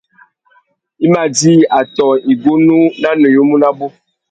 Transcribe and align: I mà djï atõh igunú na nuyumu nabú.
I 1.05 1.07
mà 1.13 1.23
djï 1.35 1.53
atõh 1.79 2.19
igunú 2.31 2.79
na 3.01 3.09
nuyumu 3.21 3.55
nabú. 3.61 3.87